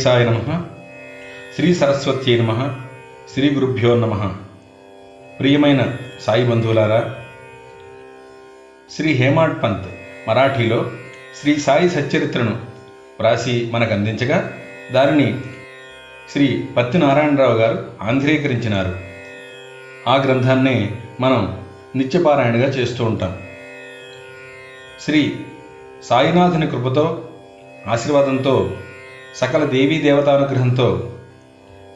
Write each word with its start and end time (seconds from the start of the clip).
శ్రీ 0.00 0.12
గణేశాయ 0.12 0.30
నమ. 0.30 0.64
శ్రీ 1.56 1.74
సరస్వత్యై 1.74 2.38
నమ. 2.38 2.74
శ్రీ 3.34 3.50
గురుభ్యో 3.50 3.94
నమ. 3.94 4.34
ప్రియమైన 5.40 5.96
సాయి 6.20 6.44
బంధువులారా 6.44 7.16
శ్రీ 8.90 9.12
హేమాడ్ 9.12 9.62
పంత్ 9.62 9.86
మరాఠీలో 10.28 10.90
శ్రీ 11.40 11.56
సాయి 11.56 11.90
సచ్చరిత్రను 11.90 12.50
వ్రాసి 13.20 13.70
మనకు 13.72 13.94
అందించగా 13.94 14.52
దానిని 14.92 15.40
శ్రీ 16.32 16.64
పత్తి 16.76 16.98
నారాయణరావు 16.98 17.58
గారు 17.58 17.90
ఆంధ్రీకరించినారు. 18.02 18.98
ఆ 20.08 20.16
గ్రంథాన్నే 20.16 20.90
మనం 21.20 21.64
నిత్యపారాయణగా 21.96 22.68
చేస్తూ 22.68 23.04
ఉంటాం. 23.04 23.38
శ్రీ 25.00 25.34
సాయినాథుని 26.04 26.66
కృపతో 26.66 27.28
ఆశీర్వాదంతో 27.88 28.70
సకల 29.34 29.64
దేవీ 29.64 29.98
దేవతానుగ్రహంతో 29.98 31.12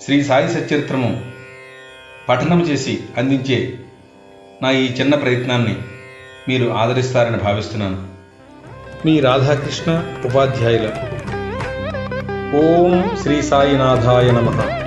శ్రీ 0.05 0.25
సాయి 0.25 0.49
సచరిత్రము 0.49 1.25
పఠనం 2.29 2.63
చేసి 2.63 3.01
అందించే 3.17 3.79
నా 4.63 4.71
ఈ 4.71 4.93
చిన్న 4.93 5.15
ప్రయత్నాన్ని 5.15 5.77
మీరు 6.49 6.71
ఆదరిస్తారని 6.71 7.37
భావిస్తున్నాను. 7.37 8.07
మీ 9.07 9.21
రాధాకృష్ణ 9.21 10.19
ఉపాధ్యాయుల. 10.25 10.87
ఓం 12.57 13.17
శ్రీ 13.23 13.43
సాయినాథాయ 13.43 14.31
నమ. 14.31 14.84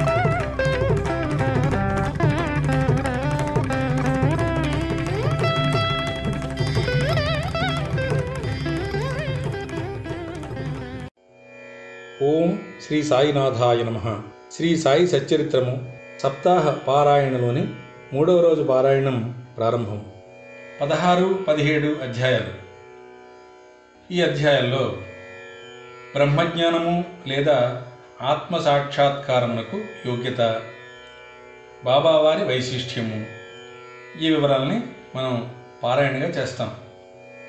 శ్రీ 12.88 13.04
సాయినాథాయ 13.04 13.84
నమ. 13.84 14.22
శ్రీ 14.52 14.78
సాయి 14.78 15.08
సచ్చరిత్రము 15.08 16.00
సప్తాహ 16.20 16.72
పారాయణలోని 16.72 17.68
మూడవ 18.14 18.42
రోజు 18.42 18.64
పారాయణం 18.64 19.46
ప్రారంభం. 19.58 20.06
పదహారు 20.82 21.40
పదిహేడు 21.48 21.88
అధ్యాయాలు. 21.88 22.54
ఈ 24.14 24.22
అధ్యాయాల్లో 24.22 24.98
బ్రహ్మజ్ఞానము 26.16 27.06
లేదా 27.28 27.84
ఆత్మ 28.22 28.58
సాక్షాత్కారమునకు 28.58 29.78
యోగ్యత 30.06 30.62
బాబావారి 31.86 32.46
వైశిష్ట్యము. 32.46 33.26
ఈ 34.22 34.30
వివరాలని 34.30 34.82
మనం 35.16 35.54
పారాయణగా 35.84 36.28
చేస్తాం. 36.28 36.76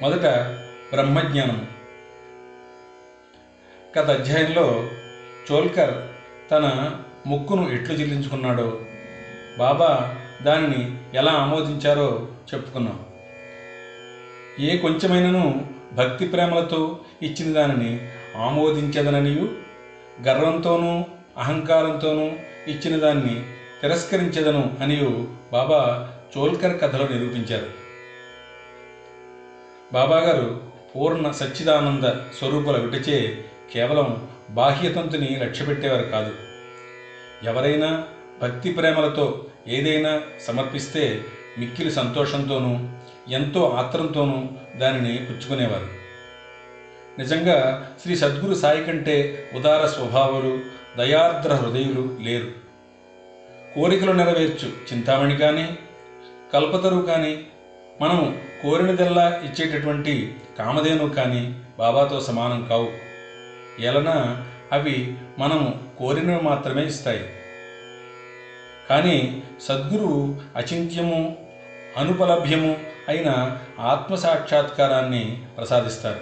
మొదట 0.02 0.26
బ్రహ్మజ్ఞానము. 0.94 1.66
గత 3.98 4.10
అధ్యాయంలో 4.10 4.88
చోల్కర్ 5.46 5.94
తన 6.50 6.66
ముక్కును 7.26 7.70
ఎట్లు 7.70 7.94
చెల్లించుకున్నాడో 7.94 8.80
బాబా 9.58 10.14
దానిని 10.42 10.96
ఎలా 11.14 11.32
ఆమోదించారో 11.32 12.28
చెప్పుకున్నాం. 12.54 12.98
ఏ 14.60 14.76
కొంచెమైనను 14.76 15.64
భక్తి 15.92 16.26
ప్రేమలతో 16.26 17.00
ఇచ్చిన 17.22 17.52
దానిని 17.52 17.90
ఆమోదించదననియు 18.36 19.48
గర్వంతోనూ 20.28 21.04
అహంకారంతోనూ 21.36 22.26
ఇచ్చిన 22.70 22.96
దాన్ని 22.96 23.42
తిరస్కరించదను 23.82 24.76
అనియు 24.80 25.28
బాబా 25.52 26.10
చోల్కర్ 26.36 26.80
కథలో 26.80 27.08
నిరూపించారు. 27.08 27.68
బాబాగారు 29.92 30.60
పూర్ణ 30.96 31.30
సచ్చిదానంద 31.30 32.04
స్వరూపుల 32.38 32.76
విటచే 32.76 33.44
కేవలం 33.74 34.28
బాహ్యతంతుని 34.50 35.40
లక్ష్యపెట్టేవారు 35.42 36.02
కాదు. 36.02 36.34
ఎవరైనా 37.44 38.08
భక్తి 38.42 38.72
ప్రేమలతో 38.72 39.46
ఏదైనా 39.68 40.22
సమర్పిస్తే 40.40 41.22
మిక్కిలి 41.58 41.90
సంతోషంతోనూ 41.90 42.78
ఎంతో 43.28 43.70
ఆత్రంతోనూ 43.70 44.48
దానిని 44.76 45.18
పుచ్చుకునేవారు. 45.18 45.86
నిజంగా 47.18 47.90
శ్రీ 48.02 48.16
సద్గురు 48.16 48.54
సాయి 48.54 48.84
కంటే 48.84 49.48
ఉదార 49.54 49.86
స్వభావాలు 49.86 50.60
దయార్ద్ర 50.96 51.54
హృదయులు 51.54 52.16
లేరు. 52.20 52.68
కోరికలు 53.74 54.12
నెరవేర్చు 54.12 54.68
చింతామణి 54.68 55.36
కానీ 55.36 55.78
కల్పతరు 56.54 56.96
కానీ 56.96 57.46
మనం 58.00 58.40
కోరినదెల్లా 58.62 59.42
ఇచ్చేటటువంటి 59.44 60.36
కామధేను 60.58 61.08
కానీ 61.08 61.54
బాబాతో 61.78 62.20
సమానం 62.20 62.66
కావు. 62.70 63.07
ఎలన 63.80 64.42
అవి 64.72 65.14
మనం 65.38 65.90
కోరినవి 65.98 66.40
మాత్రమే 66.40 66.84
ఇస్తాయి. 66.84 67.30
కానీ 68.90 69.42
సద్గురువు 69.62 70.36
అచింత్యము 70.56 71.36
అనుపలభ్యము 71.96 72.76
అయిన 73.08 73.58
ఆత్మ 73.80 74.14
సాక్షాత్కారాన్ని 74.14 75.42
ప్రసాదిస్తారు. 75.56 76.20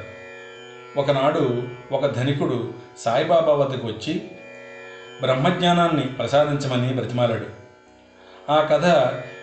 ఒకనాడు 1.01 1.63
ఒక 1.93 2.07
ధనికుడు 2.07 2.75
సాయిబాబా 2.99 3.53
వద్దకు 3.53 3.87
వచ్చి 3.87 4.31
బ్రహ్మజ్ఞానాన్ని 5.21 6.03
ప్రసాదించమని 6.03 6.95
బ్రతిమాలాడు. 6.95 7.47
ఆ 8.53 8.69
కథ 8.73 8.85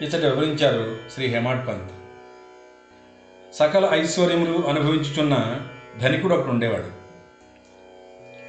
ఇతడు 0.04 0.28
వివరించారు 0.28 0.98
శ్రీ 1.14 1.28
హేమాడ్ 1.28 1.68
పంత్. 1.68 1.92
సకల 3.56 3.90
ఐశ్వర్యములు 3.92 4.68
అనుభవించుచున్న 4.68 5.60
ధనికుడు 6.02 6.34
ఒకడు 6.34 6.52
ఉండేవాడు 6.52 7.03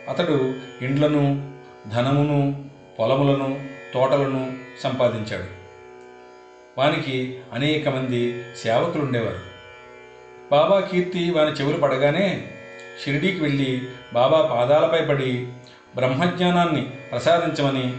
అతడు 0.09 0.55
ఇండ్లను 0.83 1.53
ధనమును 1.89 2.71
పొలములను 2.99 3.61
తోటలను 3.95 4.53
సంపాదించాడు. 4.83 5.65
వానికి 6.79 7.39
అనేక 7.53 7.89
మంది 7.89 8.45
సేవకులు 8.63 9.03
ఉండేవారు 9.03 9.43
బాబా 10.53 10.81
కీర్తి 10.81 11.31
వాని 11.31 11.51
చెవులు 11.51 11.77
పడగానే 11.77 12.49
షిరిడీకి 13.05 13.41
వెళ్ళి 13.41 13.83
బాబా 14.13 14.43
పాదాలపై 14.43 15.05
పడి 15.05 15.47
బ్రహ్మజ్ఞానాన్ని 15.95 16.83
ప్రసాదించమని 16.83 17.97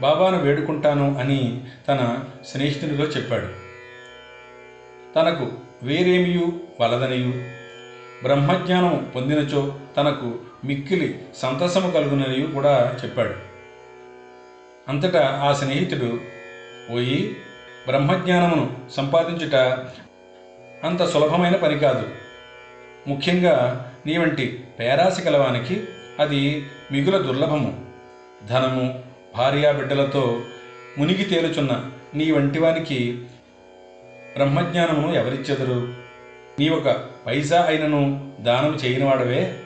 బాబాను 0.00 0.38
వేడుకుంటాను 0.42 1.18
అని 1.18 1.64
తన 1.88 2.24
స్నేహితునితో 2.46 3.04
చెప్పాడు. 3.04 3.48
తనకు 5.16 5.52
వేరేమియు 5.82 6.52
వలదనియు 6.80 7.32
బ్రహ్మజ్ఞానం 8.22 9.12
పొందినచో 9.16 9.78
తనకు 9.96 10.34
మిక్కిలి 10.64 11.18
సంతసము 11.36 11.90
కలుగునని 11.90 12.52
కూడా 12.52 12.98
చెప్పాడు. 13.04 13.34
అంతటా 14.88 15.40
ఆ 15.42 15.52
స్నేహితుడు 15.52 16.20
పోయి 16.90 17.36
బ్రహ్మజ్ఞానమును 17.86 18.76
సంపాదించుట 18.90 19.54
అంత 20.84 21.04
సులభమైన 21.04 21.56
పని 21.56 21.78
కాదు. 21.78 22.10
ముఖ్యంగా 23.06 23.56
నీ 24.06 24.18
వంటి 24.18 24.64
పేరాశ 24.80 25.20
కలవానికి 25.20 25.84
అది 26.20 26.66
మిగుల 26.92 27.16
దుర్లభము. 27.16 27.86
ధనము 28.46 29.02
భార్యా 29.36 29.72
బిడ్డలతో 29.72 30.42
మునిగి 30.98 31.24
తేలుచున్న 31.24 31.90
నీ 32.14 32.30
వంటివానికి 32.30 33.22
బ్రహ్మజ్ఞానమును 34.34 35.14
ఎవరిచ్చెదరు? 35.14 35.94
నీ 36.60 36.68
ఒక 36.68 37.04
పైసా 37.26 37.62
అయినను 37.62 38.32
దానం 38.40 38.74
చేయనివాడవే? 38.74 39.56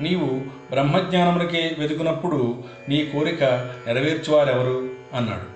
నీవు 0.00 0.26
బ్రహ్మజ్ఞానమునకే 0.70 1.76
వెతుకున్నప్పుడు 1.78 2.64
నీ 2.88 3.06
కోరిక 3.06 3.44
నెరవేర్చువారెవరు? 3.86 4.90
అన్నాడు. 5.14 5.54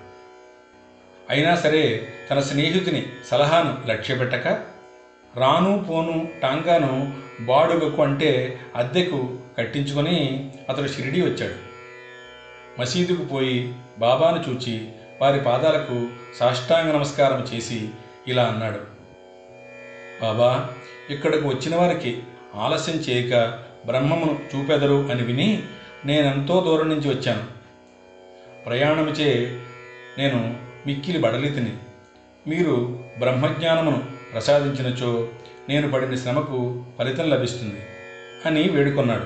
అయినా 1.29 1.55
సరే 1.55 2.07
తన 2.31 2.39
స్నేహితుని 2.39 3.05
సలహాను 3.31 3.77
లక్ష్యపెట్టక 3.87 4.47
రాను 5.37 5.85
పోను 5.89 6.27
టాంగాను 6.41 7.13
బాడుగకు 7.41 8.01
అంటే 8.01 8.59
అద్దెకు 8.75 9.37
కట్టించుకొని 9.57 10.51
అతడు 10.69 10.87
షిరిడి 10.87 11.21
వచ్చాడు. 11.21 11.69
మసీదుకు 12.81 13.25
పోయి 13.25 13.73
బాబాను 13.99 14.43
చూచి 14.49 14.89
వారి 15.21 15.39
పాదాలకు 15.39 16.07
సాష్టాంగ 16.39 16.91
నమస్కారం 16.91 17.47
చేసి 17.53 17.89
ఇలా 18.27 18.43
అన్నాడు. 18.43 18.79
బాబా 20.21 20.69
ఇక్కడకు 21.09 21.47
వచ్చిన 21.47 21.75
వారికి 21.75 22.23
ఆలస్యం 22.55 22.95
చేయక 22.95 23.63
బ్రహ్మమును 23.85 24.39
చూపెదరు 24.55 25.07
అని 25.11 25.23
విని 25.23 25.63
నేనెంతో 26.05 26.61
దూరం 26.61 26.89
నుంచి 26.89 27.09
వచ్చాను. 27.09 27.43
ప్రయాణముచే 28.65 29.59
నేను 30.17 30.57
మిక్కిలి 30.87 31.19
బడలితిని 31.19 31.73
మీరు 32.47 33.03
బ్రహ్మజ్ఞానమును 33.19 34.03
ప్రసాదించినచో 34.33 35.27
నేను 35.69 35.91
పడిన 35.91 36.15
శ్రమకు 36.15 36.83
ఫలితం 36.99 37.29
లభిస్తుంది 37.29 37.81
అని 38.45 38.69
వేడుకొన్నాడు. 38.69 39.25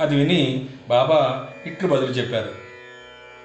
అది 0.00 0.16
విని 0.16 0.66
బాబా 0.88 1.48
ఇట్లు 1.66 1.88
బదులు 1.88 2.12
చెప్పారు. 2.12 2.52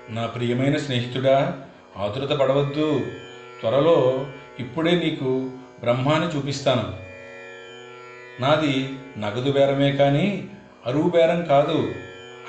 నా 0.09 0.25
ప్రియమైన 0.25 0.77
స్నేహితుడా 0.77 1.61
ఆతురత 1.97 2.29
పడవద్దు. 2.29 2.99
త్వరలో 3.59 4.25
ఇప్పుడే 4.59 4.91
నీకు 4.91 5.51
బ్రహ్మాన్ని 5.79 6.29
చూపిస్తాను. 6.29 7.10
నాది 8.39 8.89
నగదు 9.17 9.51
బేరమే 9.51 9.91
కానీ 9.91 10.43
అరువు 10.85 11.09
బేరం 11.09 11.45
కాదు. 11.45 11.91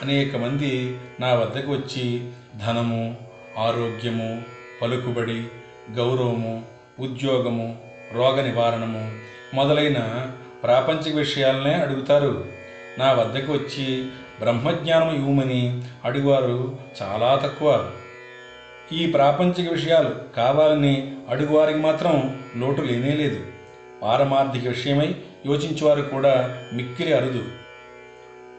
అనేక 0.03 0.37
మంది 0.37 0.99
నా 1.21 1.35
వద్దకు 1.35 1.73
వచ్చి 1.73 2.31
ధనము 2.67 3.17
ఆరోగ్యము 3.59 4.43
పలుకుబడి 4.83 5.45
గౌరవము 5.93 6.63
ఉద్యోగము 7.01 7.77
రోగ 8.13 8.43
నివారణము 8.43 9.13
మొదలైన 9.55 10.31
ప్రాపంచిక 10.63 11.17
విషయాలనే 11.17 11.75
అడుగుతారు. 11.75 12.45
నా 12.99 13.13
వద్దకు 13.13 13.53
వచ్చి 13.53 14.07
బ్రహ్మజ్ఞానం 14.41 15.15
ఇవ్వమని 15.15 15.83
అడుగువారు 16.05 16.79
చాలా 17.03 17.41
తక్కువ. 17.45 17.91
ఈ 18.93 19.07
ప్రాపంచిక 19.07 19.73
విషయాలు 19.73 20.37
కావాలని 20.37 21.17
అడుగువారికి 21.29 21.79
మాత్రం 21.79 22.43
లోటు 22.57 22.83
లేనే 22.83 23.15
లేదు. 23.15 23.47
పారమార్థిక 24.03 24.69
విషయమై 24.69 25.15
యోచించేవారు 25.47 26.03
కూడా 26.03 26.63
మిక్కిలి 26.73 27.13
అరుదు. 27.13 27.45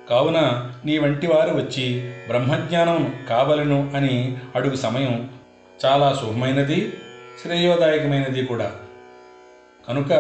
కావున 0.10 0.70
నీ 0.86 0.98
వంటి 0.98 1.28
వారు 1.28 1.50
వచ్చి 1.50 2.14
బ్రహ్మజ్ఞానం 2.28 3.16
కావలను 3.30 3.92
అని 3.96 4.38
అడుగు 4.56 4.76
సమయం 4.76 5.30
చాలా 5.86 6.18
శుభమైనది 6.22 6.94
శ్రేయోదాయకమైనది 7.44 8.46
కూడా. 8.46 8.76
కనుక 9.88 10.14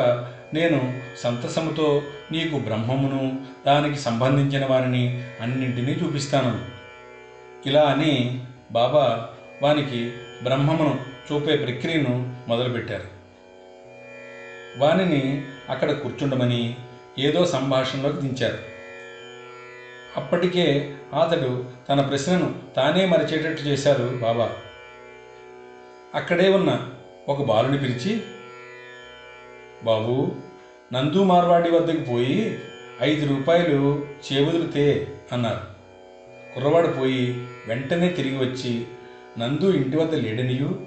నేను 0.53 1.01
సంతసముతో 1.17 2.01
నీకు 2.31 2.57
బ్రహ్మమును 2.57 3.45
దానికి 3.67 3.99
సంబంధించిన 3.99 4.65
వారిని 4.65 5.23
అన్నింటినీ 5.41 5.91
చూపిస్తాను. 5.91 6.59
ఇలా 7.69 7.81
అని 7.81 8.39
బాబా 8.71 9.29
వానికి 9.61 10.11
బ్రహ్మమును 10.43 10.99
చూపే 11.31 11.55
ప్రక్రియను 11.55 12.35
మొదలుపెట్టారు. 12.47 13.13
వానిని 14.77 15.41
అక్కడ 15.69 15.91
కూర్చుండమని 15.91 16.77
ఏదో 17.19 17.45
సంభాషణలోకి 17.45 18.21
దించారు. 18.21 18.57
అప్పటికే 20.15 20.95
అతడు 21.21 21.65
తన 21.89 22.01
ప్రశ్నను 22.01 22.55
తానే 22.75 23.05
మరిచేటట్టు 23.05 23.63
చేశారు 23.63 24.19
బాబా. 24.21 24.51
అక్కడే 26.15 26.49
ఉన్న 26.49 26.89
ఒక 27.27 27.43
బాలుని 27.43 27.77
పిలిచి 27.77 28.21
బాబు 29.83 30.31
నందు 30.93 31.23
మార్వాడి 31.23 31.71
వద్దకు 31.71 32.03
పోయి 32.03 32.59
ఐదు 33.01 33.35
రూపాయలు 33.35 34.05
చేబుదులుతే 34.33 35.13
అన్నారు. 35.31 35.73
కుర్రవాడు 36.53 36.87
పోయి 36.87 37.47
వెంటనే 37.67 38.09
తిరిగి 38.09 38.37
వచ్చి 38.37 38.85
నందు 39.37 39.71
ఇంటి 39.71 39.97
వద్ద 39.97 40.15
లేడనియు 40.15 40.81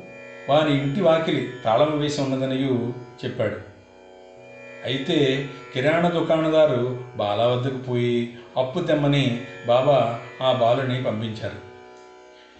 వాని 0.49 0.83
ఇంటి 0.83 1.01
వాకిలి 1.01 1.53
తాళం 1.65 1.99
వేసి 1.99 2.21
ఉన్నదనియు 2.23 2.93
చెప్పాడు. 3.25 3.76
అయితే 4.87 5.49
కిరాణా 5.75 6.09
దుకాణదారు 6.09 7.05
బాలా 7.17 7.47
వద్దకు 7.47 7.79
పోయి 7.79 8.37
అప్పు 8.57 8.81
తెమ్మని 8.81 9.45
బాబా 9.67 10.19
ఆ 10.43 10.53
బాలుని 10.53 11.05
పంపించారు. 11.05 11.59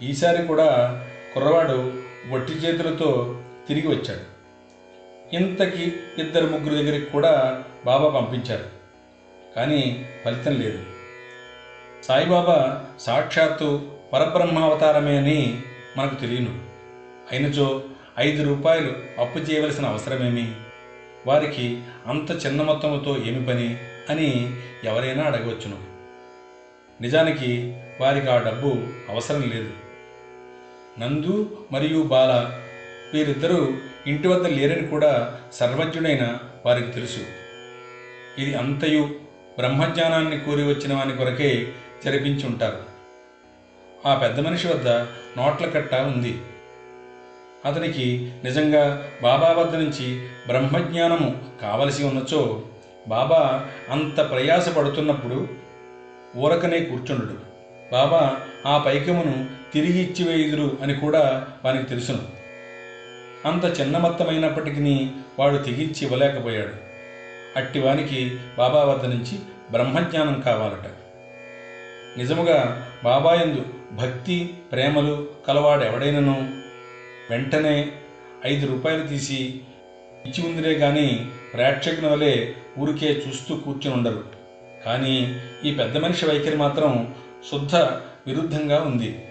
ఈసారి 0.03 0.45
కూడా 0.45 1.01
కుర్రవాడు 1.33 1.93
వట్టి 2.29 2.53
చేతులతో 2.53 3.39
తిరిగి 3.67 3.87
వచ్చాడు. 3.87 4.37
ఇంతకి 5.35 5.97
ఇద్దరు 6.17 6.45
ముగ్గురు 6.45 6.73
దగ్గరికి 6.73 7.05
కూడా 7.05 7.63
బాబా 7.85 8.09
పంపించారు. 8.09 8.65
కానీ 9.55 10.05
ఫలితం 10.25 10.59
లేదు. 10.59 10.79
సాయిబాబా 12.03 12.85
సాక్షాత్తు 12.99 13.83
పరబ్రహ్మావతారమే 14.13 15.17
అని 15.17 15.61
మనకు 15.97 16.15
తెలియను. 16.15 16.59
అయినచో 17.31 17.81
ఐదు 18.19 18.43
రూపాయలు 18.43 18.93
అప్పు 19.19 19.39
చేయవలసిన 19.39 19.85
అవసరమేమి? 19.85 20.51
వారికి 21.27 21.81
అంత 22.07 22.45
చిన్న 22.45 22.61
మొత్తంతో 22.61 23.11
ఏమి 23.17 23.45
పని 23.45 23.67
అని 24.09 24.29
ఎవరైనా 24.83 25.23
అడగవచ్చును. 25.23 25.77
నిజానికి 27.01 27.49
వారికి 28.01 28.27
ఆ 28.27 28.37
డబ్బు 28.37 28.69
అవసరం 29.09 29.41
లేదు. 29.41 29.71
నందు 30.99 31.65
మరియు 31.71 31.99
బాల 32.03 32.33
వీరిద్దరూ 33.13 33.59
ఇంటి 34.07 34.27
వద్ద 34.27 34.47
లేరని 34.47 34.87
కూడా 34.87 35.39
సర్వజ్ఞుడైన 35.53 36.39
వారికి 36.65 36.91
తెలుసు. 36.91 37.23
ఇది 38.41 38.55
అంతయు 38.55 39.03
బ్రహ్మజ్ఞానాన్ని 39.57 40.39
కోరి 40.39 40.63
వచ్చిన 40.63 40.93
వాని 40.93 41.17
కొరకే 41.17 41.51
జరిపించి 42.05 42.45
ఉంటారు. 42.45 42.81
ఆ 44.07 44.15
పెద్ద 44.15 44.39
మనిషి 44.39 44.67
వద్ద 44.67 44.87
నోట్ల 45.39 45.65
కట్ట 45.65 45.95
ఉంది. 45.95 46.33
అతనికి 47.65 48.33
నిజంగా 48.43 48.83
బాబా 49.21 49.49
వద్ద 49.51 49.75
నుంచి 49.75 50.07
బ్రహ్మజ్ఞానము 50.47 51.41
కావలసి 51.61 52.03
ఉన్నచో 52.03 52.61
బాబా 53.07 53.65
అంత 53.89 54.29
ప్రయాస 54.29 54.69
పడుతున్నప్పుడు 54.69 55.47
ఊరకనే 56.37 56.79
కూర్చుండడు. 56.79 57.37
బాబా 57.91 58.37
ఆ 58.65 58.77
పైకమును 58.77 59.45
తిరిగి 59.73 59.99
ఇచ్చివేయుదురు 59.99 60.77
అని 60.81 60.93
కూడా 60.93 61.47
వానికి 61.65 61.83
తెలుసును. 61.83 62.19
అంత 63.45 63.79
చిన్నమత్తమైనప్పటికీ 63.79 65.09
వాడు 65.39 65.57
తెగించి 65.57 65.95
ఇవ్వలేకపోయాడు. 66.01 66.87
అట్టివానికి 67.57 68.37
బాబా 68.57 68.83
వద్ద 68.83 69.05
నుంచి 69.05 69.39
బ్రహ్మజ్ఞానం 69.71 70.41
కావాలట. 70.41 70.87
నిజముగా 72.17 72.87
బాబాయందు 73.03 73.65
భక్తి 73.95 74.57
ప్రేమలు 74.71 75.27
కలవాడెవడైనను 75.47 76.61
వెంటనే 77.29 77.91
ఐదు 78.45 78.67
రూపాయలు 78.67 79.07
తీసి 79.07 79.61
ఇచ్చి 80.25 80.47
ఉందిరే 80.47 80.73
కానీ 80.79 81.29
ప్రేక్షకుని 81.53 82.07
వలె 82.07 82.53
ఊరికే 82.77 83.23
చూస్తూ 83.27 83.55
కూర్చుని 83.55 83.95
ఉండరు. 83.95 84.23
కానీ 84.85 85.41
ఈ 85.63 85.71
పెద్ద 85.71 85.97
మనిషి 85.97 86.25
వైఖరి 86.25 86.57
మాత్రం 86.57 87.15
శుద్ధ 87.51 87.75
విరుద్ధంగా 88.27 88.81
ఉంది. 88.81 89.23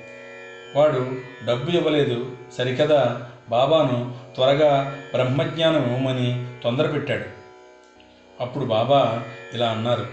వాడు 0.77 1.01
డబ్బు 1.47 1.71
ఇవ్వలేదు 1.71 2.37
సరికదా 2.57 3.27
బాబాను 3.51 4.15
త్వరగా 4.35 4.71
బ్రహ్మజ్ఞానం 5.15 5.83
ఇవ్వమని 5.83 6.47
తొందర 6.63 6.87
పెట్టాడు. 6.87 7.27
అప్పుడు 8.41 8.65
బాబా 8.65 9.25
ఇలా 9.55 9.69
అన్నారు 9.69 10.07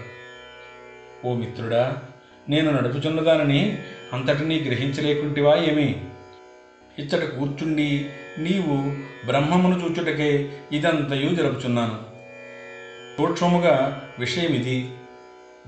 ఓ 1.24 1.34
మిత్రుడా 1.34 2.02
నేను 2.48 2.70
నడుపుచున్నదానని 2.70 3.78
అంతటినీ 4.12 4.56
గ్రహించలేకుంటివా 4.58 5.54
ఏమి? 5.56 5.88
ఇచ్చట 6.98 7.24
కూర్చుండి 7.24 8.10
నీవు 8.38 8.76
బ్రహ్మమును 9.26 9.84
చూచుటకే 9.84 10.52
ఇదంతయు 10.72 11.34
జరుపుచున్నాను. 11.34 12.14
సూక్ష్మముగా 13.18 14.08
విషయం 14.18 14.54
ఇది 14.54 14.90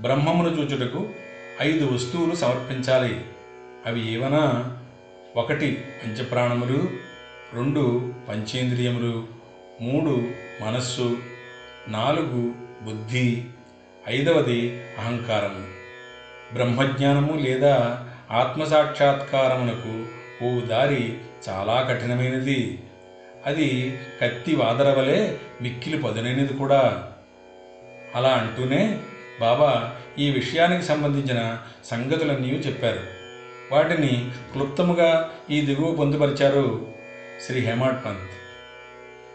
బ్రహ్మమును 0.01 0.49
చూచుటకు 0.49 1.09
ఐదు 1.61 1.85
వస్తువులు 1.85 2.35
సమర్పించాలి. 2.35 3.21
అవి 3.85 4.13
ఏవనా? 4.13 4.75
ఒకటి 5.35 5.83
పంచప్రాణములు 6.03 6.89
రెండు 7.53 8.13
పంచేంద్రియములు 8.29 9.27
మూడు 9.81 10.27
మనస్సు 10.63 11.17
నాలుగు 11.87 12.53
బుద్ధి 12.85 13.43
ఐదవది 14.09 14.81
అహంకారము. 14.99 15.67
బ్రహ్మజ్ఞానము 16.53 17.33
లేదా 17.33 18.05
ఆత్మసాక్షాత్కారమునకు 18.31 20.16
ఓ 20.43 20.59
దారి 20.59 21.17
చాలా 21.49 21.81
కఠినమైనది. 21.81 22.79
అది 23.45 23.99
కత్తి 24.21 24.55
వాదర 24.55 24.99
వలె 24.99 25.37
మిక్కిలి 25.61 25.97
పదునైనది 25.97 26.53
కూడా. 26.53 27.13
అలా 28.15 28.29
అంటూనే 28.29 28.99
బాబా 29.41 29.95
ఈ 30.19 30.29
విషయానికి 30.31 30.85
సంబంధించిన 30.85 31.57
సంగతులన్నీ 31.85 32.49
చెప్పారు. 32.49 32.99
వాటిని 33.71 34.31
క్లుప్తముగా 34.51 35.29
ఈ 35.49 35.61
దిగువ 35.61 35.95
పొందుపరిచారు 35.95 36.87
శ్రీ 37.47 37.59
హేమాడ్ 37.59 38.05
పంత్. 38.05 38.31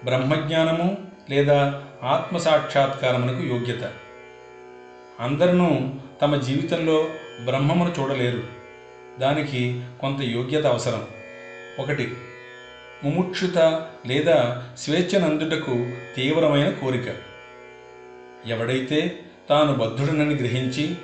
బ్రహ్మజ్ఞానము 0.04 0.96
లేదా 1.30 1.82
ఆత్మసాక్షాత్కారమునకు 2.02 3.42
యోగ్యత. 3.42 3.92
అందరూ 5.20 5.80
తమ 6.22 6.36
జీవితంలో 6.36 7.08
బ్రహ్మమును 7.44 7.94
చూడలేరు. 8.00 8.61
దానికి 9.20 9.82
కొంత 10.00 10.20
యోగ్యత 10.20 10.66
అవసరం. 10.66 11.06
ఒకటి 11.78 12.12
ముముక్షుత 13.04 13.86
లేదా 14.06 14.68
స్వేచ్ఛనందుటకు 14.78 15.86
తీవ్రమైన 16.16 16.70
కోరిక. 16.70 17.14
ఎవడైతే 18.46 19.18
తాను 19.50 19.74
బద్ధుడనని 19.74 20.34
గ్రహించి 20.34 20.96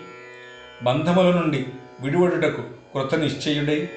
బంధముల 0.82 1.34
నుండి 1.34 1.66
విడివడుటకు 2.00 2.62
కృత 2.62 3.14
నిశ్చయుడై 3.14 3.88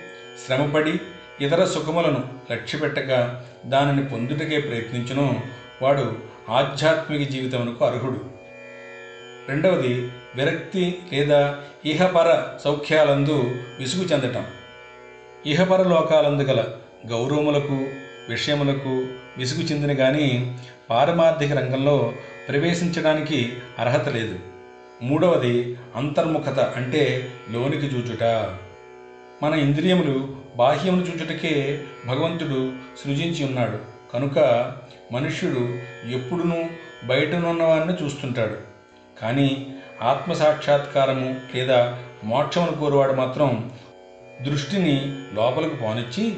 శ్రమపడి 0.46 1.00
ఇతర 1.42 1.66
సుఖములను 1.66 2.30
లక్ష్యపెట్టక 2.52 3.42
దానిని 3.66 4.10
పొందుటకే 4.10 4.60
ప్రయత్నించును 4.60 5.42
వాడు 5.82 6.18
ఆధ్యాత్మిక 6.50 7.30
జీవితమునకు 7.30 7.86
అర్హుడు. 7.86 8.41
రెండవది 9.50 10.12
విరక్తి 10.36 11.00
లేదా 11.14 11.60
ఇహపర 11.86 12.44
సౌఖ్యాలందు 12.64 13.56
విసుగు 13.80 14.04
చెందటం. 14.04 14.46
ఇహపర 15.46 15.88
లోకాలందు 15.88 16.44
గల 16.44 16.66
గౌరవములకు 17.08 17.86
విషయములకు 18.30 19.08
విసుగు 19.38 19.60
చెందిన 19.60 19.94
కానీ 19.94 20.58
పారమార్థిక 20.90 21.52
రంగంలో 21.52 22.14
ప్రవేశించడానికి 22.50 23.54
అర్హత 23.80 24.10
లేదు. 24.10 24.40
మూడవది 25.02 25.78
అంతర్ముఖత 25.96 26.60
అంటే 26.60 27.32
లోనికి 27.52 27.86
చూచుట. 27.86 28.24
మన 29.44 29.54
ఇంద్రియములు 29.54 30.36
బాహ్యమును 30.56 31.02
చూచుటకే 31.02 31.84
భగవంతుడు 32.08 32.72
సృజించి 33.04 33.46
ఉన్నాడు. 33.46 33.78
కనుక 34.14 34.40
మనుష్యుడు 35.12 35.78
ఎప్పుడునూ 36.12 36.64
బయటనున్నవారిని 37.08 38.06
చూస్తుంటాడు. 38.06 38.71
కానీ 39.22 39.76
ఆత్మ 40.02 40.34
సాక్షాత్కారము 40.34 41.36
లేదా 41.56 42.04
మోక్షమును 42.24 42.72
కోరువాడు 42.72 43.14
మాత్రం 43.14 43.72
దృష్టిని 44.42 45.26
లోపలికి 45.34 45.76
పోనిచ్చి 45.76 46.38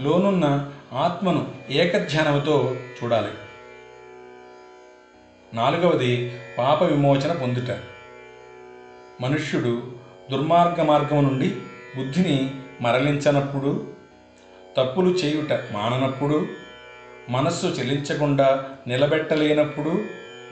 లోనున్న 0.00 0.72
ఆత్మను 0.92 1.50
ఏకధ్యానముతో 1.70 2.76
చూడాలి. 3.04 3.30
నాలుగవది 5.54 6.40
పాప 6.58 6.82
విమోచన 6.82 7.32
పొందుట. 7.32 7.70
మనుష్యుడు 9.20 9.82
దుర్మార్గ 10.30 10.82
మార్గము 10.82 11.20
నుండి 11.20 11.48
బుద్ధిని 11.96 12.50
మరలించనప్పుడు 12.80 13.86
తప్పులు 14.76 15.10
చేయుట 15.10 15.52
మాననప్పుడు 15.72 16.46
మనస్సు 17.28 17.66
చెల్లించకుండా 17.66 18.70
నిలబెట్టలేనప్పుడు 18.86 20.04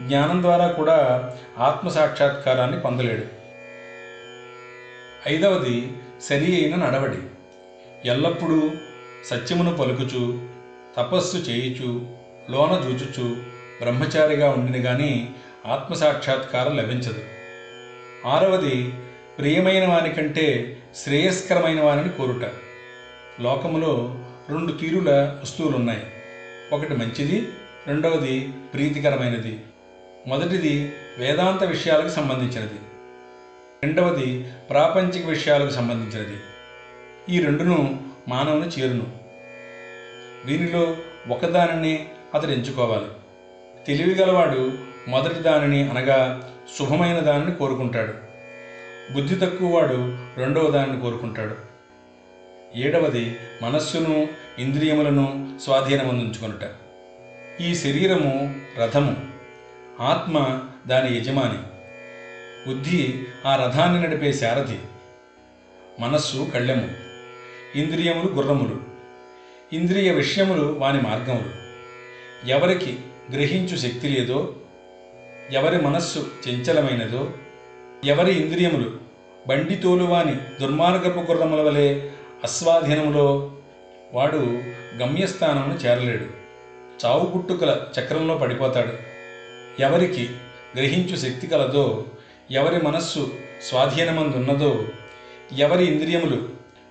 జ్ఞానం 0.02 0.42
ద్వారా 0.42 0.68
కూడా 0.68 1.30
ఆత్మ 1.58 1.88
సాక్షాత్కారాన్ని 1.88 2.80
పొందలేడు. 2.80 3.22
ఐదవది 5.28 5.92
సరి 6.22 6.64
అయిన 6.64 6.76
నడవడి. 6.76 7.18
ఎల్లప్పుడూ 8.08 8.70
సత్యమును 9.26 9.76
పలుకుచు 9.76 10.48
తపస్సు 10.96 11.36
చేయుచు 11.36 12.06
లోన 12.50 12.80
జూచుచు 12.82 13.34
బ్రహ్మచారిగా 13.82 14.50
ఉండిన 14.50 14.82
ఆత్మ 14.82 15.28
ఆత్మసాక్షాత్కారం 15.66 16.76
లభించదు. 16.76 17.24
ఆరవది 18.26 18.92
ప్రియమైన 19.38 19.88
వాని 19.88 20.12
కంటే 20.12 20.76
శ్రేయస్కరమైన 20.94 21.80
వారిని 21.80 22.08
కోరుట. 22.08 22.50
లోకములో 23.40 24.14
రెండు 24.50 24.72
తీరుల 24.72 25.38
వస్తువులున్నాయి. 25.42 26.02
ఒకటి 26.72 26.94
మంచిది 26.94 27.48
రెండవది 27.86 28.52
ప్రీతికరమైనది. 28.74 29.60
మొదటిది 30.26 30.92
వేదాంత 31.18 31.64
విషయాలకు 31.64 32.08
సంబంధించినది. 32.08 32.74
రెండవది 33.84 34.46
ప్రాపంచిక 34.70 35.26
విషయాలకు 35.26 35.70
సంబంధించినది. 35.70 36.36
ఈ 37.28 37.44
రెండును 37.44 38.02
మానవుని 38.28 38.66
చేరును. 38.66 39.06
దీనిలో 40.46 40.96
ఒకదానిని 41.28 42.08
అతడు 42.34 42.50
ఎంచుకోవాలి. 42.50 43.06
తెలివిగలవాడు 43.86 44.72
మొదటి 45.08 45.34
దానిని 45.34 45.90
అనగా 45.90 46.50
శుభమైన 46.78 47.20
దానిని 47.20 47.52
కోరుకుంటాడు. 47.54 48.12
బుద్ధి 49.14 49.34
తక్కువవాడు 49.36 50.18
రెండవ 50.40 50.70
దానిని 50.70 51.00
కోరుకుంటాడు. 51.00 51.54
ఏడవది 52.76 53.36
మనస్సును 53.62 54.28
ఇంద్రియములను 54.58 55.58
స్వాధీనమందించుకొనుట. 55.64 56.70
ఈ 57.60 57.74
శరీరము 57.74 58.54
రథము. 58.78 59.33
ఆత్మ 60.00 60.60
దాని 60.86 61.16
యజమాని. 61.16 61.58
బుద్ధి 62.68 63.24
ఆ 63.46 63.56
రథాన్ని 63.56 64.02
నడిపే 64.02 64.32
సారథి 64.32 64.78
మనస్సు 66.00 66.46
కళ్ళెము 66.54 66.88
ఇంద్రియములు 67.74 68.32
గుర్రములు. 68.32 68.80
ఇంద్రియ 69.72 70.10
విషయములు 70.10 70.76
వాని 70.78 71.00
మార్గములు. 71.00 71.64
ఎవరికి 72.48 72.98
గ్రహించు 73.32 73.76
శక్తి 73.76 74.08
లేదో 74.08 74.54
ఎవరి 75.52 75.82
మనస్సు 75.82 76.26
చంచలమైనదో 76.48 77.32
ఎవరి 78.04 78.32
ఇంద్రియములు 78.32 78.92
బండితోలు 79.48 80.04
వాని 80.04 80.34
దుర్మార్గపు 80.60 81.18
గుర్రముల 81.18 81.60
వలె 81.60 82.00
అస్వాధీనములో 82.44 83.52
వాడు 84.12 84.60
గమ్యస్థానమును 84.96 85.74
చేరలేడు. 85.74 86.26
చావు 87.06 87.26
పుట్టుకల 87.26 87.80
చక్రంలో 88.00 88.34
పడిపోతాడు. 88.34 89.13
ఎవరికి 89.80 90.30
గ్రహించు 90.76 91.16
శక్తి 91.16 91.46
కలదో 91.46 92.04
ఎవరి 92.50 92.82
మనస్సు 92.82 93.32
స్వాధీనమందున్నదో 93.68 94.84
ఎవరి 95.56 95.84
ఇంద్రియములు 95.84 96.48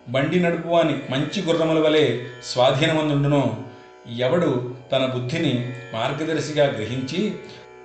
బండి 0.08 0.40
నడుపువాని 0.40 1.00
మంచి 1.10 1.42
గుర్రముల 1.42 1.80
వలె 1.80 2.20
స్వాధీనమందుండునో 2.44 3.58
ఎవడు 4.18 4.76
తన 4.92 5.06
బుద్ధిని 5.06 5.74
మార్గదర్శిగా 5.94 6.66
గ్రహించి 6.66 7.36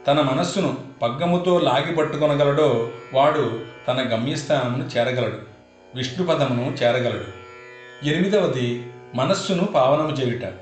తన 0.07 0.21
మనస్సును 0.21 0.77
పగ్గముతో 1.03 1.59
లాగి 1.59 1.97
పట్టుకొనగలడో 1.97 2.91
వాడు 3.15 3.61
తన 3.89 4.15
గమ్యస్థానమును 4.15 4.89
చేరగలడు 4.97 5.39
విష్ణుపదమును 5.95 6.75
చేరగలడు. 6.83 7.25
ఎనిమిదవది 8.07 8.87
మనస్సును 9.15 9.65
పావనము 9.65 10.11
చేయుట. 10.11 10.53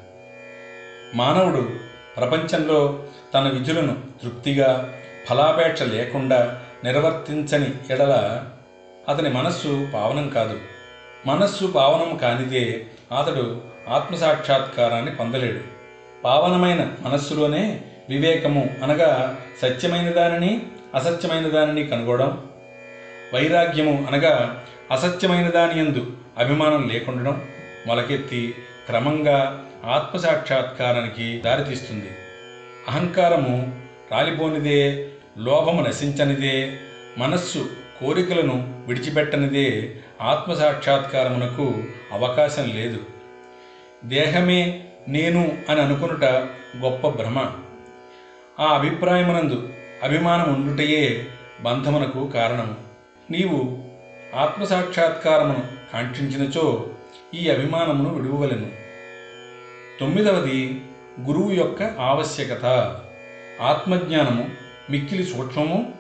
మానవుడు 1.14 1.85
ప్రపంచంలో 2.16 3.04
తన 3.34 3.48
విధులను 3.48 3.96
తృప్తిగా 4.22 4.94
ఫలాపేక్ష 5.28 5.82
లేకుండా 5.82 6.62
నిర్వర్తించని 6.84 7.74
ఎడల 7.90 8.44
అతని 9.08 9.28
మనస్సు 9.28 9.88
పావనం 9.94 10.28
కాదు. 10.28 10.60
మనస్సు 11.26 11.66
పావనం 11.66 12.16
కానిదే 12.16 12.86
అతడు 13.18 13.60
ఆత్మసాక్షాత్కారాన్ని 13.88 15.14
పొందలేడు. 15.14 15.60
పావనమైన 16.24 16.92
మనస్సులోనే 17.00 17.80
వివేకము 18.08 18.70
అనగా 18.82 19.38
సత్యమైన 19.62 20.10
దానిని 20.10 20.62
అసత్యమైన 20.94 21.48
దానిని 21.48 21.84
కనుగొనడం. 21.84 22.44
వైరాగ్యము 23.34 24.06
అనగా 24.10 24.64
అసత్యమైన 24.92 25.48
దాని 25.48 25.80
యందు 25.80 26.12
అభిమానం 26.38 26.88
లేకుండడం. 26.88 27.42
మొలకెత్తి 27.86 28.54
క్రమంగా 28.86 29.66
ఆత్మసాక్షాత్కారానికి 29.84 31.38
దారితీస్తుంది. 31.38 32.10
అహంకారము 32.88 33.80
రాలిపోనిదే 34.12 35.08
లోభము 35.38 35.82
నశించనిదే 35.82 36.78
మనస్సు 37.18 37.70
కోరికలను 38.00 38.84
విడిచిపెట్టనిదే 38.86 39.94
ఆత్మసాక్షాత్కారమునకు 40.20 41.74
అవకాశం 42.12 42.68
లేదు. 42.68 43.00
దేహమే 44.04 44.84
నేను 45.08 45.58
అని 45.68 45.80
అనుకునుట 45.80 46.24
గొప్ప 46.76 47.08
భ్రమ. 47.08 47.52
ఆ 48.60 48.64
అభిప్రాయమునందు 48.64 49.68
అభిమానం 50.02 50.54
ఉండుటయే 50.54 51.24
బంధమునకు 51.62 52.28
కారణము. 52.28 52.74
నీవు 53.30 53.78
ఆత్మసాక్షాత్కారమును 54.36 55.62
కాంక్షించినచో 55.92 56.86
ఈ 57.36 57.50
అభిమానమును 57.50 58.14
విడువలను 58.14 58.70
తొమ్మిదవది 60.00 60.80
గురువు 61.20 61.50
యొక్క 61.50 61.82
ఆవశ్యకత. 61.82 62.64
ఆత్మజ్ఞానము 63.62 64.50
మిక్కిలి 64.90 65.26
సూక్ష్మము 65.26 65.92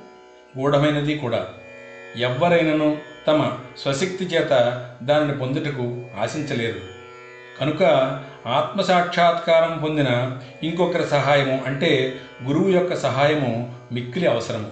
గూఢమైనది 0.58 1.18
కూడా. 1.18 1.48
ఎవ్వరైనను 2.16 2.98
తమ 3.26 3.58
స్వశక్తి 3.78 4.24
చేత 4.24 4.50
దానిని 5.02 5.38
పొందుటకు 5.38 6.04
ఆశించలేరు. 6.20 6.80
కనుక 7.60 7.82
ఆత్మసాక్షాత్కారం 8.46 9.78
పొందిన 9.78 10.40
ఇంకొకరి 10.62 11.06
సహాయము 11.06 11.62
అంటే 11.66 12.14
గురువు 12.44 12.68
యొక్క 12.68 12.96
సహాయము 12.96 13.74
మిక్కిలి 13.92 14.26
అవసరము. 14.26 14.70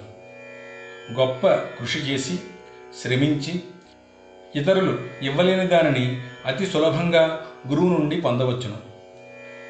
గొప్ప 1.12 1.46
కృషి 1.46 1.98
చేసి 1.98 2.38
శ్రమించి 3.02 3.60
ఇతరులు 4.56 4.98
ఇవ్వలేని 5.22 5.66
దానిని 5.66 6.20
అతి 6.46 6.66
సులభంగా 6.66 7.46
గురువు 7.68 7.88
నుండి 7.88 8.20
పొందవచ్చును. 8.20 8.94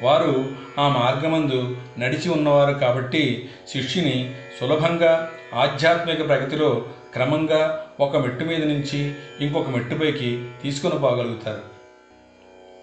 వారు 0.05 0.45
ఆ 0.79 0.87
మార్గమందు 0.87 1.77
నడిచి 1.99 2.29
ఉన్నవారు 2.29 2.77
కాబట్టి 2.77 3.49
శిష్యుని 3.67 4.35
సులభంగా 4.59 5.31
ఆధ్యాత్మిక 5.53 6.27
ప్రగతిలో 6.27 6.85
క్రమంగా 7.13 7.87
ఒక 7.99 8.17
మెట్టు 8.17 8.43
మీద 8.43 8.63
నుంచి 8.63 9.13
ఇంకొక 9.41 9.69
మెట్టుపైకి 9.69 10.49
తీసుకొని 10.63 10.99
పోగలుగుతారు. 10.99 11.61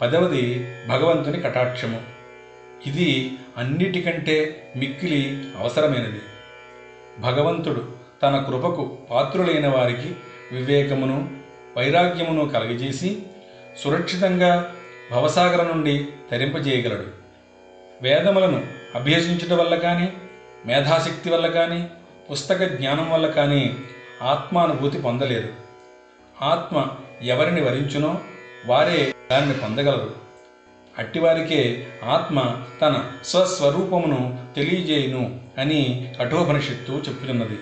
పదవది 0.01 0.67
భగవంతుని 0.89 1.41
కటాక్షము. 1.41 2.01
ఇది 2.87 3.33
అన్నిటికంటే 3.57 4.67
మిక్కిలి 4.77 5.45
అవసరమైనది. 5.61 6.21
భగవంతుడు 7.19 7.89
తన 8.23 8.45
కృపకు 8.49 8.99
పాత్రులైన 9.11 9.69
వారికి 9.69 10.15
వివేకమును 10.53 11.31
వైరాగ్యమును 11.77 12.49
కలగజేసి 12.49 13.23
సురక్షితంగా 13.79 14.75
భవసాగర 15.13 15.63
నుండి 15.63 16.09
తరింపజేయగలడు. 16.31 17.07
వేదములను 18.03 18.67
అభ్యసించడం 18.95 19.59
వల్ల 19.59 19.75
కానీ 19.75 20.13
మేధాశక్తి 20.67 21.31
వల్ల 21.31 21.47
కానీ 21.47 21.89
పుస్తక 22.31 22.63
జ్ఞానం 22.63 23.11
వల్ల 23.11 23.27
కానీ 23.27 23.77
ఆత్మానుభూతి 24.23 24.99
పొందలేదు 24.99 25.49
ఆత్మ 26.43 26.89
ఎవరిని 27.23 27.61
వరించునో 27.61 28.21
వారే 28.67 29.15
దాన్ని 29.31 29.55
పొందగలరు. 29.55 30.15
అట్టివారికే 30.99 31.87
ఆత్మ 32.05 32.65
తన 32.83 33.13
స్వస్వరూపమును 33.25 34.39
తెలియజేయును 34.57 35.41
అని 35.59 36.13
కఠోపనిషత్తు 36.21 36.93
చెప్పుతున్నది 36.93 37.59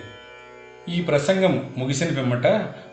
ఈ 0.89 1.01
ప్రసంగం 1.01 1.73
ముగిసిన 1.77 2.07
పిమ్మట 2.07 2.47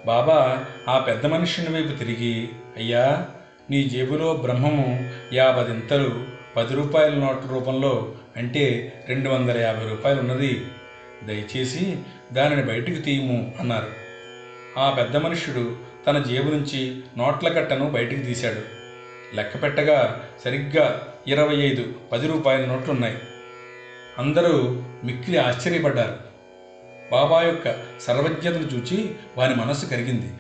బాబా 0.07 0.65
ఆ 0.89 0.99
పెద్ద 0.99 1.27
మనుషుని 1.27 1.69
వైపు 1.69 1.97
తిరిగి 1.97 2.49
అయ్యా 2.77 3.27
నీ 3.71 3.85
జేబులో 3.85 4.35
బ్రహ్మము 4.35 5.11
యాభదింతలు 5.33 6.25
పది 6.57 6.75
రూపాయల 6.75 7.15
నోట్ల 7.15 7.55
రూపంలో 7.55 8.13
అంటే 8.37 8.93
రెండు 9.09 9.29
వందల 9.29 9.59
యాభై 9.59 9.89
రూపాయలు 9.89 10.21
ఉన్నది 10.21 10.67
దయచేసి 11.25 11.97
దానిని 12.33 12.63
బయటికి 12.63 13.01
తీయము 13.01 13.55
అన్నారు. 13.61 13.87
ఆ 14.79 14.91
పెద్ద 14.91 15.17
మనుష్యుడు 15.17 15.77
తన 16.07 16.19
జేబు 16.19 16.51
నుంచి 16.51 17.01
నోట్ల 17.19 17.49
కట్టను 17.49 17.91
బయటికి 17.91 18.23
తీశాడు. 18.23 18.79
లెక్క 19.37 19.63
పెట్టగా 19.63 20.29
సరిగ్గా 20.45 21.03
ఇరవై 21.27 21.57
ఐదు 21.57 21.93
పది 22.13 22.27
రూపాయల 22.27 22.65
నోట్లున్నాయి. 22.65 23.19
అందరూ 24.19 24.83
మిక్కిలి 25.05 25.39
ఆశ్చర్యపడ్డారు. 25.39 26.28
బాబా 27.13 27.43
యొక్క 27.43 27.77
సర్వజ్ఞతను 28.01 28.67
చూచి 28.67 29.15
వారి 29.37 29.55
మనస్సు 29.55 29.87
కరిగింది. 29.87 30.33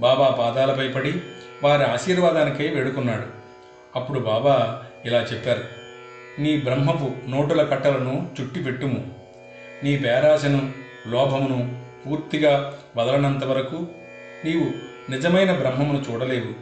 బాబా 0.00 0.28
పాదాలపై 0.28 0.88
పడి 0.88 1.20
వారి 1.62 1.84
ఆశీర్వాదానికై 1.84 2.68
వేడుకున్నాడు. 2.68 3.26
అప్పుడు 3.96 4.18
బాబా 4.18 4.82
ఇలా 5.04 5.20
చెప్పారు 5.20 5.64
నీ 6.38 6.56
బ్రహ్మపు 6.56 7.30
నోటుల 7.30 7.62
కట్టలను 7.62 8.30
చుట్టి 8.40 8.62
పెట్టుము 8.62 9.14
నీ 9.84 9.96
పేరాశను 9.98 10.70
లోభమును 11.06 11.82
పూర్తిగా 12.06 12.78
వదలనంత 12.96 13.44
వరకు 13.44 13.86
నీవు 14.44 14.66
నిజమైన 15.10 15.52
బ్రహ్మమును 15.52 16.04
చూడలేవు. 16.10 16.52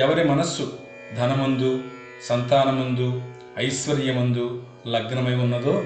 ఎవరి 0.00 0.28
మనస్సు 0.28 0.78
ధనమందు 1.16 1.82
సంతానమందు 2.22 3.22
ఐశ్వర్యమందు 3.58 4.62
లగ్నమై 4.86 5.34
ఉన్నదో 5.34 5.84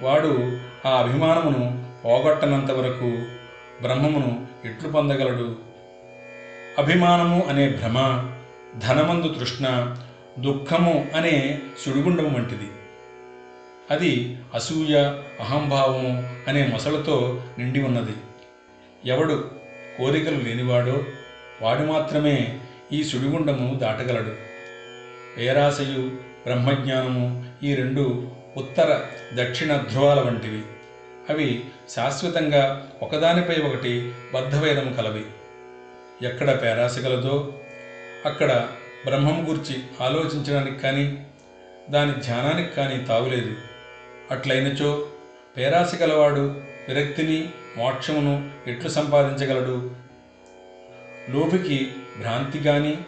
వాడు 0.00 0.58
ఆ 0.86 0.90
అభిమానమును 0.90 1.87
పోగొట్టనంత 2.08 2.70
వరకు 2.70 3.18
బ్రహ్మమును 3.82 4.46
ఎట్లు 4.64 4.88
పొందగలడు? 4.88 5.56
అభిమానము 6.78 7.46
అనే 7.48 7.68
భ్రమ 7.68 7.94
ధనమందు 8.78 9.28
తృష్ణ 9.28 9.96
దుఃఖము 10.38 11.06
అనే 11.16 11.58
సుడిగుండము 11.84 12.36
వంటిది. 12.36 12.70
అది 13.90 14.38
అసూయ 14.54 14.96
అహంభావము 15.40 16.30
అనే 16.48 16.66
మొసలతో 16.66 17.42
నిండి 17.58 17.82
ఉన్నది. 17.82 18.12
ఎవడు 19.04 19.50
కోరికలు 19.98 20.36
లేనివాడో 20.36 21.04
వాడు 21.62 21.82
మాత్రమే 21.82 22.58
ఈ 22.92 23.04
సుడిగుండము 23.04 23.78
దాటగలడు. 23.78 24.34
వేరాశయు 25.36 26.08
బ్రహ్మజ్ఞానము 26.46 27.44
ఈ 27.62 27.74
రెండు 27.74 28.28
ఉత్తర 28.56 29.00
దక్షిణ 29.34 29.76
ధ్రువాల 29.76 30.20
వంటివి. 30.20 30.62
అవి 31.28 31.64
శాశ్వతంగా 31.90 32.90
ఒకదానిపై 33.02 33.54
ఒకటి 33.54 34.12
బద్ధవేదం 34.34 34.92
కలవి. 34.92 35.24
ఎక్కడ 36.26 36.62
పేరాశ 36.62 36.98
కలదో 36.98 37.54
అక్కడ 38.26 38.68
బ్రహ్మం 39.04 39.46
గురించి 39.48 39.82
ఆలోచించడానికి 40.00 40.78
కానీ 40.78 41.26
దాని 41.90 42.12
ధ్యానానికి 42.12 42.70
కానీ 42.74 43.04
తావులేదు. 43.04 43.56
అట్లయినచో 44.30 45.06
పేరాశ 45.56 45.94
గలవాడు 45.94 46.62
విరక్తిని 46.88 47.48
మోక్షమును 47.76 48.50
ఎట్లు 48.66 48.88
సంపాదించగలడు? 48.88 49.94
లోపికి 51.30 51.92
భ్రాంతి 52.20 52.58
కానీ 52.58 52.98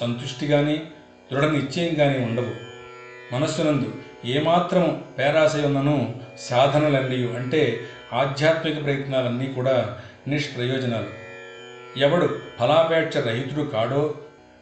సంతుష్టి 0.00 0.46
కానీ 0.46 0.82
దృఢ 1.32 1.44
నిశ్చయం 1.44 1.94
కానీ 1.94 2.18
ఉండవు. 2.18 2.54
మనస్సునందు 3.34 3.92
ఏమాత్రం 4.24 5.02
పేరాశ 5.18 5.56
ఉన్నను 5.56 6.14
సాధనలన్నీ 6.38 7.16
అంటే 7.16 7.80
ఆధ్యాత్మిక 8.12 8.84
ప్రయత్నాలన్నీ 8.84 9.46
కూడా 9.46 9.98
నిష్ప్రయోజనాలు. 10.28 11.22
ఎవడు 11.98 12.38
ఫలాపేక్ష 12.60 13.16
రహితుడు 13.16 13.64
కాడో 13.64 14.14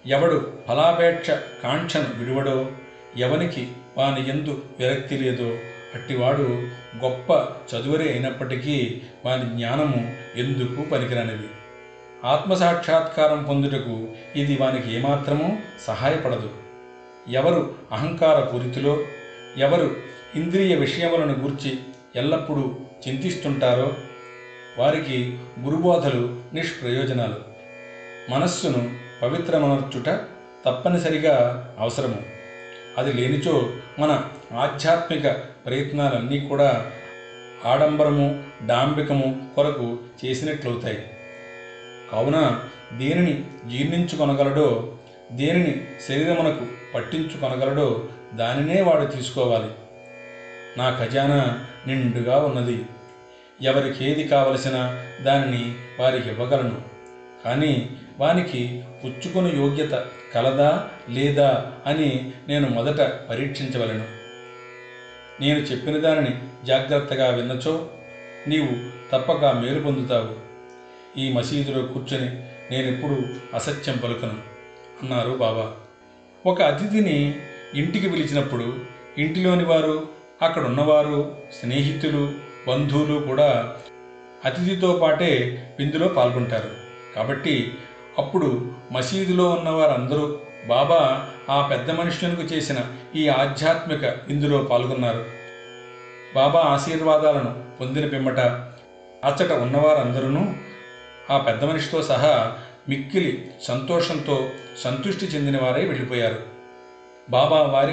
ఎవడు 0.07 0.53
ఫలాపేక్ష 0.68 1.31
కాంక్షను 1.64 2.07
విడువడో 2.16 2.66
ఎవనికి 3.16 3.68
వాని 3.99 4.29
ఎందు 4.29 4.62
విరక్తి 4.79 5.18
లేదో 5.18 5.57
అట్టివాడు 5.94 6.62
గొప్ప 7.05 7.46
చదువరే 7.75 8.12
అయినప్పటికీ 8.12 9.03
వాని 9.25 9.44
జ్ఞానము 9.44 10.12
ఎందుకు 10.37 10.90
పనికిరానిది? 10.90 11.49
ఆత్మసాక్షాత్కారం 12.25 13.44
పొందుటకు 13.44 14.09
ఇది 14.37 14.57
వానికి 14.57 14.94
ఏమాత్రమూ 14.94 15.57
సహాయపడదు. 15.87 16.51
ఎవరు 17.29 17.75
అహంకార 17.92 18.40
పూరితిలో 18.40 18.99
ఎవరు 19.59 19.97
ఇంద్రియ 20.35 20.75
విషయములను 20.75 21.33
గూర్చి 21.33 21.79
ఎల్లప్పుడూ 22.17 22.75
చింతిస్తుంటారో 23.09 23.95
వారికి 24.79 25.39
గురుబోధలు 25.61 26.41
నిష్ప్రయోజనాలు. 26.55 27.37
మనస్సును 28.31 28.91
పవిత్రమర్చుట 29.23 30.07
తప్పనిసరిగా 30.67 31.75
అవసరము. 31.79 32.23
అది 32.99 33.13
లేనిచో 33.13 33.71
మన 33.99 34.25
ఆధ్యాత్మిక 34.53 35.31
ప్రయత్నాలన్నీ 35.67 36.41
కూడా 36.41 36.91
ఆడంబరము 37.65 38.45
డాంబికము 38.67 39.49
కొరకు 39.57 39.99
చేసినట్లవుతాయి. 40.25 41.11
కావున 42.13 42.65
దేనిని 42.99 43.45
జీర్ణించుకొనగలడో 43.71 44.97
దేనిని 45.33 45.85
శరీరమునకు 46.09 46.67
పట్టించుకొనగలడో 46.95 48.05
దానినే 48.35 48.83
వాడు 48.83 49.05
తీసుకోవాలి. 49.05 49.71
నా 50.79 50.99
ఖజానా 51.01 51.66
నిండుగా 51.87 52.38
ఉన్నది. 52.38 52.85
ఎవరికేది 53.62 54.29
కావలసిన 54.29 55.05
దానిని 55.23 55.75
వారికి 56.01 56.29
ఇవ్వగలను. 56.29 56.83
కానీ 57.45 57.90
వానికి 58.19 58.85
పుచ్చుకొని 59.05 59.57
యోగ్యత 59.57 60.07
కలదా 60.35 60.88
లేదా 61.09 61.73
అని 61.87 62.33
నేను 62.49 62.69
మొదట 62.69 63.01
పరీక్షించవలను. 63.31 64.05
నేను 65.40 65.59
చెప్పిన 65.59 65.99
దానిని 65.99 66.38
జాగ్రత్తగా 66.66 67.29
విన్నచో 67.29 67.88
నీవు 68.49 69.01
తప్పక 69.12 69.45
మేలు 69.45 69.81
పొందుతావు. 69.81 70.51
ఈ 71.19 71.33
మసీదులో 71.33 71.87
కూర్చొని 71.87 72.27
నేనెప్పుడు 72.71 73.19
అసత్యం 73.55 73.97
పలుకను 74.05 74.38
అన్నారు 75.03 75.31
బాబా. 75.31 75.73
ఒక 76.47 76.62
అతిథిని 76.62 77.40
ఇంటికి 77.75 78.09
పిలిచినప్పుడు 78.09 78.79
ఇంటిలోని 79.19 79.65
వారు 79.65 80.09
అక్కడ 80.43 80.65
ఉన్నవారు 80.65 81.37
స్నేహితులు 81.61 82.33
బంధువులు 82.69 83.21
కూడా 83.21 83.77
అతిథితో 84.45 84.99
పాటే 85.03 85.63
విందులో 85.79 86.09
పాల్గొంటారు. 86.09 86.71
కాబట్టి 87.17 87.75
అప్పుడు 88.19 88.73
మసీదులో 88.93 89.51
ఉన్న 89.51 89.71
వారందరూ 89.71 90.39
బాబా 90.69 91.29
ఆ 91.51 91.69
పెద్ద 91.69 91.91
మనుషులకు 91.91 92.43
చేసిన 92.43 92.77
ఈ 93.17 93.29
ఆధ్యాత్మిక 93.29 94.05
విందులో 94.05 94.59
పాల్గొన్నారు. 94.59 95.25
బాబా 96.35 96.61
ఆశీర్వాదాలను 96.61 97.65
పొందిన 97.81 98.07
పిమ్మట 98.07 98.41
అచ్చట 99.25 99.53
ఉన్నవారందరూ 99.53 100.41
ఆ 101.31 101.39
పెద్ద 101.39 101.65
మనిషితో 101.65 102.03
సహా 102.03 102.57
మిక్కిలి 102.89 103.51
సంతోషంతో 103.63 104.51
సంతృష్టి 104.85 105.27
చెందిన 105.27 105.63
వారై 105.63 105.85
వెళ్ళిపోయారు. 105.85 106.50
బాబా 107.31 107.62
వారి 107.62 107.93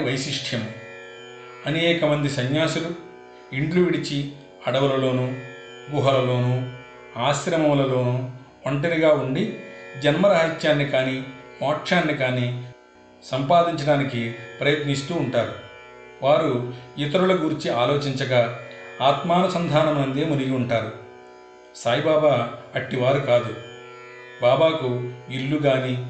అనేక 1.66 2.04
మంది 2.04 2.30
సన్యాసులు 2.30 2.88
ఇండ్లు 3.52 3.84
విడిచి 3.84 4.32
అడవులలోనూ 4.66 5.24
గుహలలోనూ 5.94 6.62
ఆశ్రమములలోనూ 7.20 8.30
ఒంటరిగా 8.66 9.12
ఉండి 9.12 9.58
జన్మరహత్యాన్ని 10.02 10.86
కానీ 10.86 11.24
మోక్షాన్ని 11.62 12.16
కానీ 12.16 12.66
సంపాదించడానికి 13.24 14.34
ప్రయత్నిస్తూ 14.60 15.14
ఉంటారు. 15.14 15.52
వారు 16.22 16.74
ఇతరుల 16.98 17.34
గురించి 17.34 17.70
ఆలోచించగా 17.70 18.60
ఆత్మానుసంధానం 19.02 20.02
అందే 20.02 20.24
మునిగి 20.24 20.52
ఉంటారు. 20.52 20.92
సాయిబాబా 21.76 22.50
అట్టివారు 22.74 23.20
కాదు. 23.20 23.54
బాబాకు 24.42 25.12
ఇల్లు 25.30 25.56
కానీ 25.56 26.06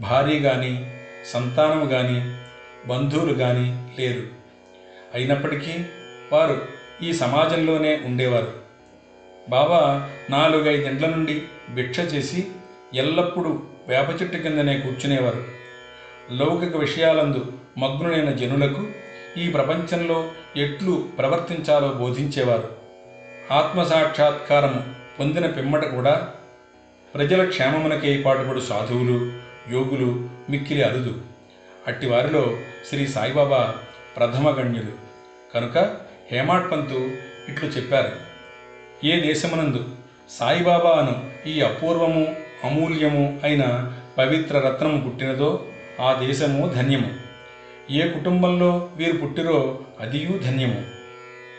భార్య 0.00 0.38
కానీ 0.38 0.92
సంతానం 1.32 1.88
కానీ 1.88 2.37
బంధువులు 2.86 3.34
కానీ 3.34 3.92
లేరు. 3.98 4.22
అయినప్పటికీ 5.14 5.84
వారు 6.32 6.62
ఈ 7.02 7.12
సమాజంలోనే 7.12 8.02
ఉండేవారు. 8.06 8.52
బాబా 9.48 10.10
నాలుగైదింట్ల 10.30 11.06
నుండి 11.06 11.42
భిక్ష 11.74 12.00
చేసి 12.00 12.46
ఎల్లప్పుడూ 12.94 13.62
వేప 13.88 14.22
చెట్టు 14.22 14.36
కిందనే 14.36 14.80
కూర్చునేవారు. 14.80 15.44
లౌకిక 16.30 16.76
విషయాలందు 16.76 17.52
మగ్నులైన 17.78 18.30
జనులకు 18.30 18.86
ఈ 19.38 19.50
ప్రపంచంలో 19.50 20.30
ఎట్లు 20.56 21.08
ప్రవర్తించాలో 21.18 21.88
బోధించేవారు. 21.88 22.76
ఆత్మసాక్షాత్కారము 23.52 24.84
పొందిన 25.20 25.46
పిమ్మట 25.46 25.84
కూడా 25.84 26.32
ప్రజల 27.14 27.44
క్షేమమునకే 27.44 28.22
పాటుపడు 28.22 28.60
సాధువులు 28.60 29.32
యోగులు 29.72 30.28
మిక్కిలి 30.50 30.82
అరుదు. 30.82 31.20
అట్టి 31.88 32.06
వారిలో 32.06 32.56
శ్రీ 32.88 33.06
సాయిబాబా 33.06 33.74
ప్రథమ 34.16 34.50
గణ్యులు 34.50 34.92
కనుక 35.54 35.96
హేమాడ్ 36.32 36.70
పంతు 36.70 37.10
ఇట్లు 37.48 37.68
చెప్పారు. 37.68 38.12
ఏ 39.06 39.20
దేశమునందు 39.20 39.88
సాయిబాబా 40.30 40.90
అను 40.90 41.30
ఈ 41.48 41.60
అపూర్వము 41.60 42.36
అమూల్యము 42.64 43.40
అయిన 43.42 43.92
పవిత్ర 44.18 44.58
రత్నము 44.58 45.00
పుట్టినదో 45.00 45.64
ఆ 46.00 46.22
దేశము 46.26 46.68
ధన్యము. 46.68 47.10
ఏ 47.90 48.08
కుటుంబంలో 48.08 48.90
వీరు 48.96 49.16
పుట్టిరో 49.16 49.80
అదియూ 50.00 50.38
ధన్యము. 50.38 50.84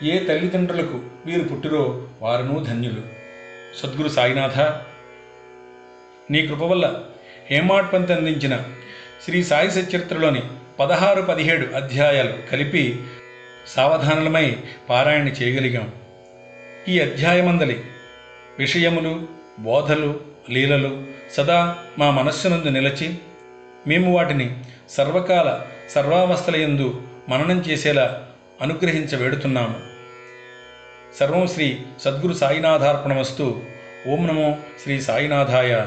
ఏ 0.02 0.18
తల్లిదండ్రులకు 0.18 1.00
వీరు 1.26 1.48
పుట్టిరో 1.48 2.08
వారును 2.20 2.64
ధన్యులు. 2.64 3.02
సద్గురు 3.82 4.08
సాయినాథ 4.08 4.60
నీ 6.30 6.46
కృప 6.46 6.62
వల్ల 6.62 7.00
హేమాడ్ 7.50 7.92
పంత్ 7.92 8.10
అందించిన 8.10 8.64
శ్రీ 9.24 9.44
సాయి 9.44 9.70
సచరిత్రలోని 9.70 10.42
పదహారు 10.80 11.22
పదిహేడు 11.22 11.74
అధ్యాయాలు 11.74 12.50
కలిపి 12.50 13.00
సావధానులమై 13.66 14.56
పారాయణ 14.90 15.28
చేయగలిగాం. 15.28 15.92
ఈ 16.88 17.00
అధ్యాయమందలి 17.00 17.84
విషయములు 18.58 19.28
బోధలు 19.58 20.20
లీలలు 20.50 21.04
సదా 21.32 21.78
మా 21.98 22.10
మనస్సునందు 22.10 22.68
నిలచి 22.68 23.14
మేము 23.86 24.14
వాటిని 24.14 24.64
సర్వకాల 24.90 25.60
సర్వావస్థలయందు 25.90 27.02
మననం 27.28 27.60
చేసేలా 27.60 28.26
అనుగ్రహించబెడుతున్నాము. 28.62 29.74
సర్వం 31.20 31.46
శ్రీ 31.46 31.82
సద్గురు 32.00 32.32
సాయినాథార్పణమస్తు. 32.32 33.62
ఓం 34.08 34.26
నమో 34.26 34.56
శ్రీ 34.82 35.00
సాయినాథాయ 35.00 35.86